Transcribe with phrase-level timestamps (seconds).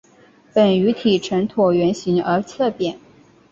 [0.51, 2.97] 本鱼体呈椭圆形而侧扁。